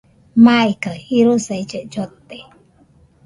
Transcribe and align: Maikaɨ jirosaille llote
Maikaɨ 0.43 0.93
jirosaille 1.05 1.79
llote 1.91 2.37